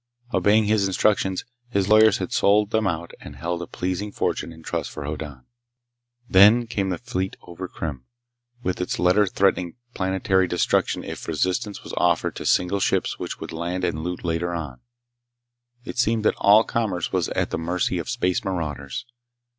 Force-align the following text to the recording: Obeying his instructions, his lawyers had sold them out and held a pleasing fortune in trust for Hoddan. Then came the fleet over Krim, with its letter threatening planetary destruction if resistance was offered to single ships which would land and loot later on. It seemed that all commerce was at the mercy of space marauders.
Obeying 0.33 0.63
his 0.65 0.87
instructions, 0.87 1.45
his 1.69 1.87
lawyers 1.87 2.17
had 2.17 2.31
sold 2.33 2.71
them 2.71 2.87
out 2.87 3.11
and 3.19 3.35
held 3.35 3.61
a 3.61 3.67
pleasing 3.67 4.11
fortune 4.11 4.51
in 4.51 4.63
trust 4.63 4.89
for 4.89 5.05
Hoddan. 5.05 5.45
Then 6.27 6.65
came 6.65 6.89
the 6.89 6.97
fleet 6.97 7.35
over 7.43 7.67
Krim, 7.67 8.05
with 8.63 8.81
its 8.81 8.97
letter 8.97 9.27
threatening 9.27 9.75
planetary 9.93 10.47
destruction 10.47 11.03
if 11.03 11.27
resistance 11.27 11.83
was 11.83 11.93
offered 11.97 12.35
to 12.37 12.47
single 12.47 12.79
ships 12.79 13.19
which 13.19 13.39
would 13.39 13.51
land 13.51 13.83
and 13.83 14.03
loot 14.03 14.23
later 14.25 14.55
on. 14.55 14.79
It 15.85 15.99
seemed 15.99 16.25
that 16.25 16.33
all 16.37 16.63
commerce 16.63 17.11
was 17.13 17.29
at 17.29 17.51
the 17.51 17.59
mercy 17.59 17.99
of 17.99 18.09
space 18.09 18.43
marauders. 18.43 19.05